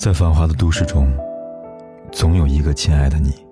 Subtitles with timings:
[0.00, 1.12] 在繁华的都市中，
[2.10, 3.46] 总有一个亲爱的你，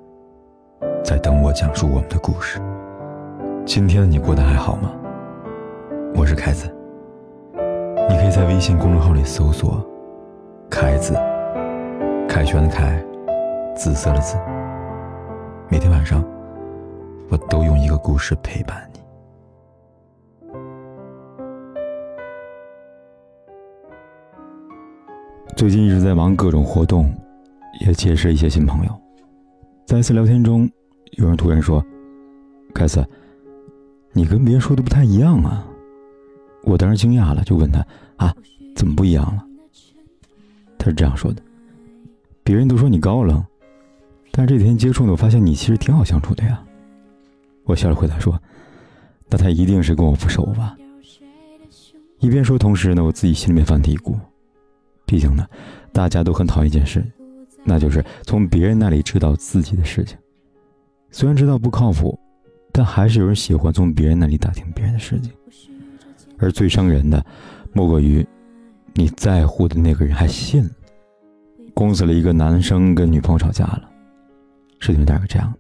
[1.05, 2.59] 在等我讲述我们的故事。
[3.67, 4.91] 今天的你过得还好吗？
[6.15, 6.75] 我是凯子，
[8.09, 9.87] 你可以在微信公众号里搜索
[10.71, 11.13] “凯子”，
[12.27, 12.99] 凯旋的凯，
[13.77, 14.39] 紫色的紫。
[15.69, 16.25] 每天晚上，
[17.29, 18.88] 我都用一个故事陪伴
[25.59, 27.13] 最近一直在忙各种活动，
[27.81, 29.01] 也结识一些新朋友。
[29.85, 30.71] 在一次聊天中，
[31.17, 31.85] 有人突然说
[32.73, 33.05] ：“凯斯，
[34.13, 35.67] 你跟别人说的不太一样啊！”
[36.63, 37.85] 我当时惊讶了，就问他
[38.19, 38.33] ：“啊，
[38.77, 39.45] 怎么不一样了？”
[40.79, 41.43] 他是这样说的
[42.45, 43.45] ：“别人都说你高冷，
[44.31, 46.63] 但这几天接触呢，我发现你其实挺好相处的呀。”
[47.67, 48.41] 我笑着回答说
[49.29, 50.77] ：“那他一定是跟我不熟吧？”
[52.21, 54.15] 一边说，同时呢，我自己心里面犯嘀咕。
[55.09, 55.45] 毕竟呢，
[55.91, 57.03] 大家都很讨厌一件事，
[57.65, 60.19] 那就是从别人那里知道自己的事情。
[61.11, 62.17] 虽然知道不靠谱，
[62.73, 65.33] 但还是有人喜欢从别人那里打听别人的事情。
[66.37, 67.25] 而最伤人的，
[67.73, 68.25] 莫过于
[68.93, 70.71] 你在乎的那个人还信了。
[71.73, 73.89] 公司里一个男生跟女朋友吵架了，
[74.79, 75.59] 事情大概这样的：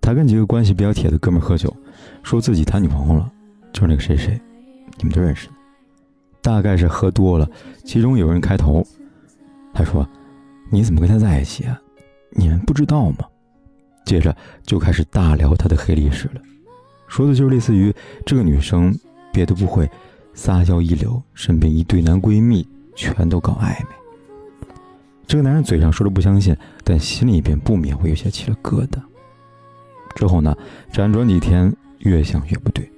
[0.00, 1.74] 他跟几个关系比较铁的哥们喝酒，
[2.22, 3.30] 说自己谈女朋友了，
[3.72, 4.40] 就是那个谁谁，
[4.98, 5.48] 你们都认识。
[6.42, 7.48] 大概是喝多了，
[7.84, 8.86] 其中有人开头，
[9.72, 10.06] 他说
[10.70, 11.80] ：“你怎么跟他在一起啊？
[12.30, 13.18] 你们不知道吗？”
[14.06, 16.40] 接着就开始大聊他的黑历史了，
[17.06, 18.92] 说的就是类似于这个女生
[19.32, 19.88] 别的不会，
[20.34, 23.86] 撒娇一流，身边一堆男闺蜜全都搞暧昧。
[25.26, 28.98] 这个男人嘴上说着不相信，但心里边不免会有些起了疙瘩。
[30.16, 30.56] 之后呢，
[30.92, 32.90] 辗转几天，越想越不对，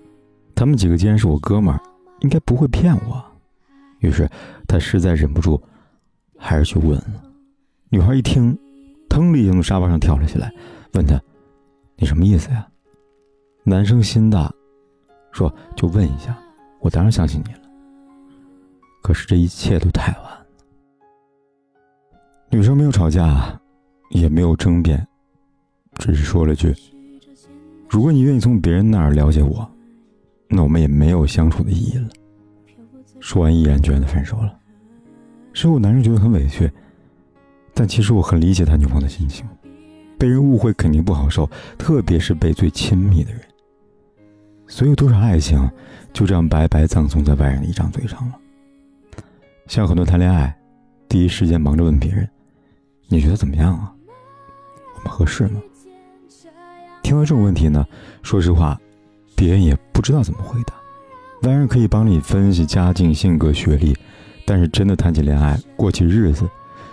[0.55, 1.81] 他们几个既然是我哥们儿，
[2.21, 3.23] 应该不会骗我。
[4.03, 4.29] 于是，
[4.67, 5.63] 他实在忍不住，
[6.37, 7.23] 还是去问了。
[7.89, 8.59] 女孩一听，
[9.09, 10.53] 腾的一下从沙发上跳了起来，
[10.95, 11.21] 问他
[11.97, 12.67] ：“你什么意思呀？”
[13.65, 14.53] 男生心大，
[15.31, 16.37] 说：“就问一下，
[16.81, 17.61] 我当然相信你了。”
[19.03, 20.47] 可是这一切都太晚了。
[22.51, 23.61] 女生没有吵架，
[24.11, 25.07] 也没有争辩，
[25.95, 26.75] 只是说了句
[27.89, 29.71] ：“如果你愿意从别人那儿了解我，
[30.49, 32.09] 那我们也没有相处的意义了。”
[33.23, 34.53] 说完，毅然决然的分手了。
[35.53, 36.69] 事后，男人觉得很委屈，
[37.73, 39.47] 但其实我很理解他女朋友的心情。
[40.19, 43.41] 被人误会肯定不好受，特别是被最亲密的人。
[44.67, 45.71] 所以，有多少爱情
[46.13, 48.35] 就这样白白葬送在外人的一张嘴上了？
[49.69, 50.53] 像很多谈恋爱，
[51.09, 52.29] 第一时间忙着问别人
[53.07, 53.95] ：“你觉得怎么样啊？
[54.97, 55.63] 我们合适吗？”
[57.05, 57.87] 听到这种问题呢，
[58.25, 58.81] 说实话，
[59.37, 60.75] 别人也不知道怎么回答。
[61.43, 63.97] 外人可以帮你分析家境、性格、学历，
[64.47, 66.49] 但是真的谈起恋爱、过起日子，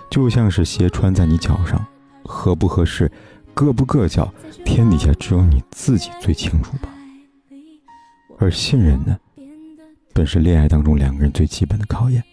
[0.09, 1.85] 就像是鞋穿在你脚上，
[2.23, 3.11] 合不合适、
[3.53, 4.33] 硌不硌脚，
[4.65, 6.89] 天底下只有你自己最清楚吧。
[8.39, 9.15] 而信任呢，
[10.13, 12.23] 本是恋爱当中两个人最基本的考验。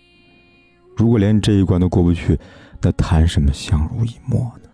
[0.97, 2.38] 如果连这一关都过不去，
[2.81, 4.71] 那谈什么相濡以沫呢？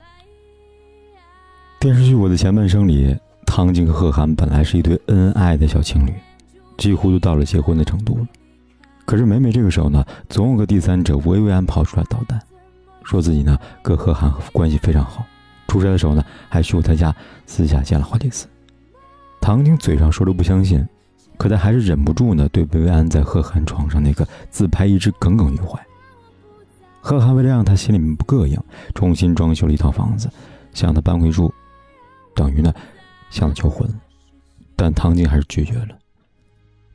[1.80, 6.12] 电视剧《我的前半生》里，唐晶和贺涵本来是一对恩爱的小情侣。
[6.78, 8.26] 几乎都到了结婚的程度了，
[9.04, 12.40] 可是每每这个时候呢，总有个第三者薇薇安跑出来捣蛋，
[13.04, 15.24] 说自己呢跟贺涵关系非常好，
[15.68, 17.14] 出差的时候呢还去过他家
[17.46, 18.46] 私下见了好几次。
[19.40, 20.86] 唐晶嘴上说着不相信，
[21.36, 25.78] 可她还是忍不住呢对薇薇安在贺涵床上那个自拍一直耿耿于怀。
[27.00, 28.56] 贺涵为了让他心里面不膈应，
[28.94, 30.30] 重新装修了一套房子，
[30.72, 31.52] 想他搬回住，
[32.34, 32.72] 等于呢
[33.30, 33.88] 向他求婚，
[34.76, 35.98] 但唐晶还是拒绝了。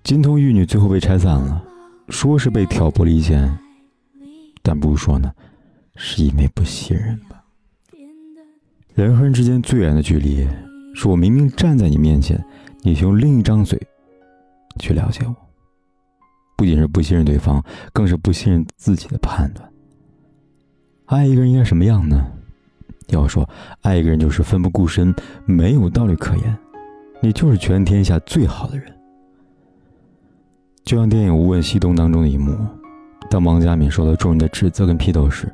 [0.07, 1.61] 金童玉女最后被拆散了，
[2.07, 3.59] 说是被挑拨离间，
[4.63, 5.29] 但不如说呢，
[5.97, 7.43] 是因为不信任吧。
[8.95, 10.47] 人和人之间最远的距离，
[10.95, 12.41] 是我明明站在你面前，
[12.83, 13.77] 你却用另一张嘴
[14.79, 15.35] 去了解我。
[16.55, 19.69] 不仅是不信任对方，更是不信任自己的判断。
[21.07, 22.25] 爱一个人应该什么样呢？
[23.09, 23.45] 要说
[23.81, 25.13] 爱一个人就是奋不顾身，
[25.45, 26.57] 没有道理可言，
[27.21, 28.93] 你就是全天下最好的人。
[30.87, 32.57] 就像电影《无问西东》当中的一幕，
[33.29, 35.53] 当王佳敏受到众人的指责跟批斗时，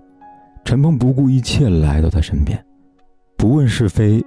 [0.63, 2.63] 陈鹏不顾一切来到他身边，
[3.35, 4.23] 不问是非，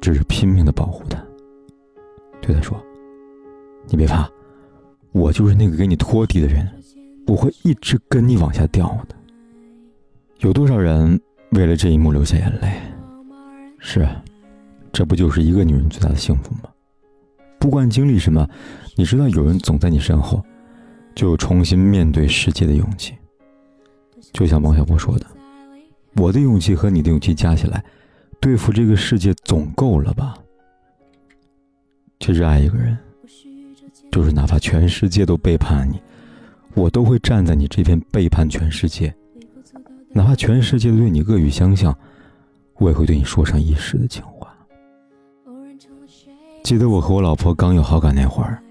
[0.00, 1.22] 只是拼命的保护他。
[2.42, 2.76] 对他说
[3.86, 4.28] ：“你别怕，
[5.12, 6.68] 我就是那个给你托底的人，
[7.28, 9.14] 我会一直跟你往下掉的。”
[10.42, 11.20] 有多少人
[11.52, 12.72] 为了这一幕流下眼泪？
[13.78, 14.04] 是，
[14.92, 16.62] 这不就是一个女人最大的幸福吗？
[17.60, 18.48] 不管经历什么，
[18.96, 20.42] 你知道有人总在你身后，
[21.14, 23.14] 就有重新面对世界的勇气。
[24.32, 25.26] 就像王小波说的
[26.16, 27.84] ：“我的勇气和你的勇气加起来，
[28.40, 30.34] 对付这个世界总够了吧？
[32.18, 32.96] 其实爱一个人，
[34.10, 36.00] 就是哪怕全世界都背叛你，
[36.74, 39.14] 我都会站在你这边背叛全世界。
[40.12, 41.96] 哪怕全世界对你恶语相向，
[42.76, 44.39] 我也会对你说上一世的情话。
[46.62, 48.62] 记得我和我老婆刚有好感那会儿，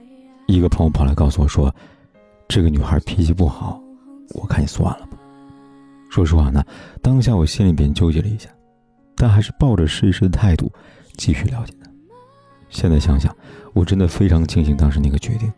[0.47, 1.73] 一个朋友跑来告诉我说，
[2.47, 3.81] 这个女孩脾气不好，
[4.35, 5.17] 我看你算了吧。
[6.09, 6.63] 说实话呢，
[7.01, 8.49] 当下我心里边纠结了一下，
[9.15, 10.71] 但还是抱着试一试的态度
[11.17, 11.89] 继续了解她。
[12.69, 13.35] 现在想想，
[13.73, 15.51] 我真的非常庆幸当时那个决定，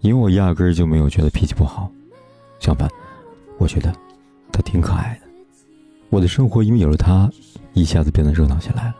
[0.00, 1.90] 因为我压根儿就没有觉得脾气不好，
[2.60, 2.88] 相反，
[3.58, 3.92] 我觉得
[4.52, 5.26] 她挺可爱的。
[6.10, 7.28] 我的生活因为有了她，
[7.72, 8.94] 一下子变得热闹起来了。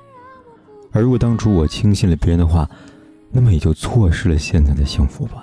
[0.94, 2.70] 而如果当初我轻信了别人的话，
[3.32, 5.42] 那么也就错失了现在的幸福吧。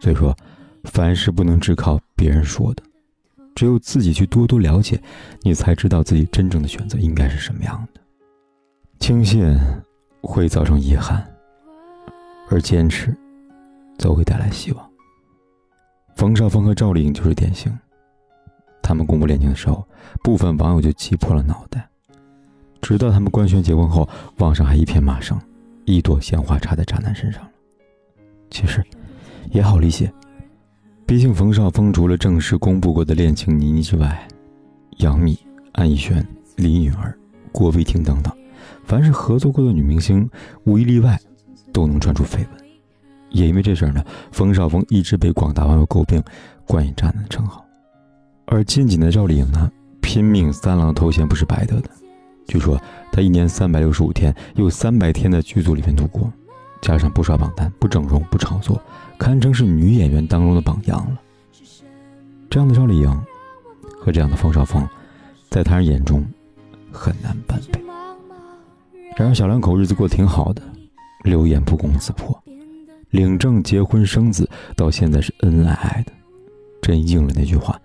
[0.00, 0.36] 所以说，
[0.82, 2.82] 凡事不能只靠别人说的。
[3.54, 5.00] 只有自己去多多了解，
[5.42, 8.00] 你才知道自己真正的选择应该是什么样的。
[8.98, 9.56] 轻信
[10.20, 11.24] 会造成遗憾，
[12.50, 13.16] 而坚持
[13.96, 14.90] 则会带来希望。
[16.16, 17.72] 冯绍峰和赵丽颖就是典型。
[18.82, 19.86] 他们公布恋情的时候，
[20.20, 21.88] 部分网友就挤破了脑袋。
[22.84, 25.40] 直到他们官宣结婚后，网上还一片骂声，
[25.86, 27.48] 一朵鲜花插在渣男身上了。
[28.50, 28.84] 其实，
[29.52, 30.12] 也好理解。
[31.06, 34.28] 毕竟，冯绍峰除了正式公布过的恋情倪妮之外，
[34.98, 35.34] 杨幂、
[35.72, 36.22] 安以轩、
[36.56, 37.16] 李允儿、
[37.52, 38.30] 郭碧婷等等，
[38.84, 40.28] 凡是合作过的女明星，
[40.64, 41.18] 无一例外
[41.72, 42.48] 都能传出绯闻。
[43.30, 46.22] 也因为这事呢，冯绍峰一直被广大网友诟病
[46.68, 47.64] “冠以渣男”的称号。
[48.44, 49.72] 而近几年的赵丽颖呢，
[50.02, 51.88] 拼命三郎头衔不是白得的。
[52.46, 52.80] 据说
[53.10, 56.32] 她一年三百六十五天，有三百天在剧组里面度过，
[56.80, 58.80] 加上不刷榜单、不整容、不炒作。
[59.18, 61.20] 堪称是女演员当中的榜样了。
[62.50, 63.24] 这样的赵丽颖
[63.98, 64.86] 和这样的冯绍峰，
[65.48, 66.24] 在他人眼中
[66.92, 67.80] 很难般配。
[69.16, 70.62] 然而小两口日子过得挺好的，
[71.22, 72.36] 流言不攻自破，
[73.10, 76.12] 领证结婚生子，到现在是恩恩爱爱的，
[76.82, 77.80] 真应了那句话：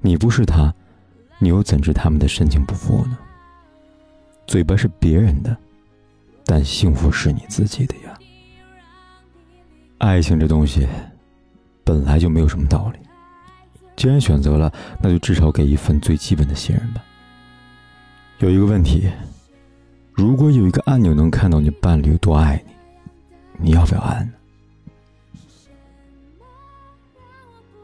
[0.00, 0.72] 你不是他，
[1.38, 3.18] 你又怎知他们的深情不复呢？
[4.48, 5.54] 嘴巴是别人的，
[6.46, 8.18] 但幸福是你自己的呀。
[9.98, 10.88] 爱情这东西，
[11.84, 12.98] 本来就没有什么道理。
[13.94, 14.72] 既然选择了，
[15.02, 17.04] 那就至少给一份最基本的信任吧。
[18.38, 19.10] 有一个问题：
[20.14, 22.64] 如果有一个按钮能看到你伴侣有多爱
[23.58, 24.32] 你，你要不要按呢？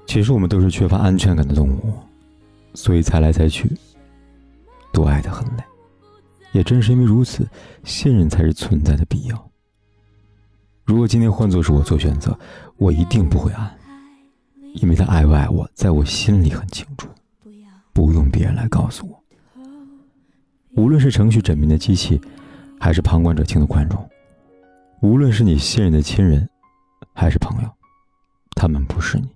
[0.07, 1.93] 其实我们都是缺乏安全感的动物，
[2.73, 3.71] 所以猜来猜去，
[4.93, 5.63] 都爱得很累。
[6.55, 7.47] 也正是因为如此，
[7.83, 9.51] 信任才是存在的必要。
[10.85, 12.39] 如果今天换作是我做选择，
[12.77, 13.77] 我一定不会按，
[14.75, 17.09] 因为他爱不爱我，在我心里很清楚，
[17.93, 19.21] 不用别人来告诉我。
[20.77, 22.21] 无论是程序缜密的机器，
[22.79, 24.09] 还是旁观者清的观众，
[25.03, 26.49] 无论是你信任的亲人，
[27.13, 27.69] 还是朋友，
[28.55, 29.29] 他们不是你，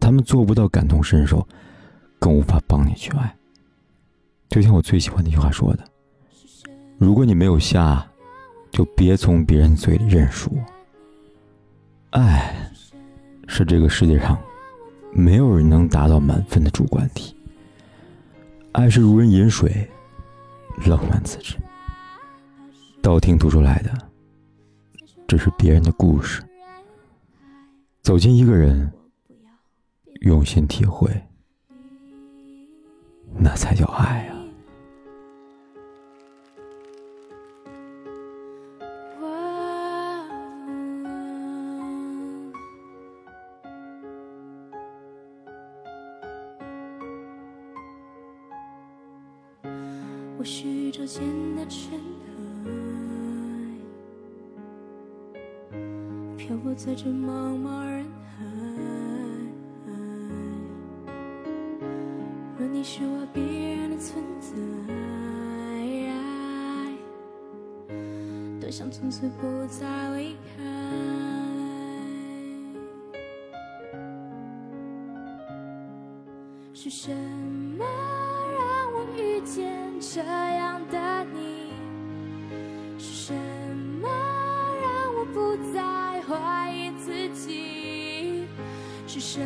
[0.00, 1.46] 他们做不到感同身受，
[2.18, 3.32] 更无法帮你去爱。
[4.48, 5.84] 就像我最喜欢那句话说的
[7.02, 8.06] ：“如果你没有下。”
[8.72, 10.50] 就别从别人嘴里认输。
[12.08, 12.72] 爱，
[13.46, 14.42] 是这个世界上
[15.12, 17.36] 没有人能达到满分的主观题。
[18.72, 19.86] 爱是如人饮水，
[20.86, 21.54] 冷暖自知。
[23.02, 23.90] 道听途说来的，
[25.28, 26.42] 只是别人的故事。
[28.00, 28.90] 走进一个人，
[30.22, 31.10] 用心体会，
[33.36, 34.41] 那才叫爱啊。
[50.42, 51.22] 或许这间
[51.54, 52.00] 的尘
[52.64, 52.66] 埃，
[56.36, 58.44] 漂泊在这茫茫人海。
[62.58, 63.40] 若你是我必
[63.76, 64.52] 然的存在，
[68.60, 69.86] 多想从此不再
[70.18, 70.64] 离开。
[76.74, 77.14] 是谁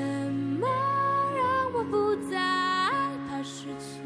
[0.06, 0.68] 怎么
[1.36, 3.96] 让我不再害怕失去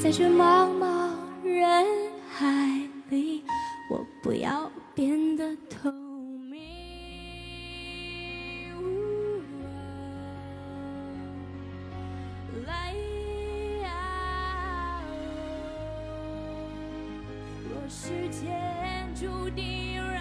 [0.00, 1.10] 在这茫茫
[1.44, 1.84] 人
[2.30, 3.44] 海里
[3.90, 6.58] 我不要变得透明。
[12.66, 12.94] 来
[17.68, 20.17] 若时间注定有人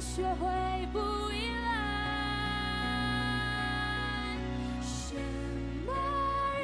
[0.00, 0.46] 学会
[0.92, 0.98] 不
[1.32, 1.66] 依赖？
[4.82, 5.14] 什
[5.86, 5.92] 么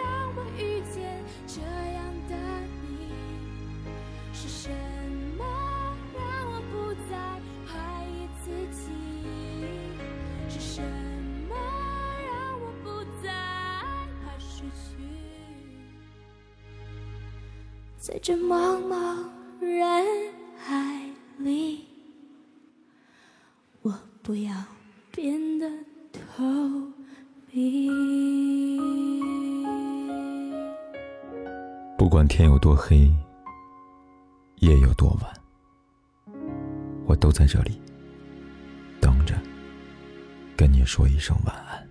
[0.03, 0.05] 让
[0.37, 2.35] 我遇见这样的
[2.83, 3.11] 你？
[4.33, 4.71] 是什
[5.37, 5.45] 么
[6.15, 6.23] 让
[6.53, 7.13] 我不再
[7.67, 7.71] 怀
[8.07, 8.83] 疑自己？
[10.49, 10.83] 是什
[11.49, 11.55] 么
[12.27, 12.87] 让我不
[13.23, 13.29] 再
[14.23, 14.89] 怕失去？
[17.99, 19.29] 在这茫茫
[19.61, 20.39] 人
[24.31, 24.53] 不要
[25.11, 25.67] 变得
[26.13, 26.45] 透
[27.51, 28.79] 明。
[31.99, 33.13] 不管天有多黑，
[34.59, 35.35] 夜有多晚，
[37.07, 37.77] 我都在这里
[39.01, 39.35] 等着，
[40.57, 41.90] 跟你说一声晚安。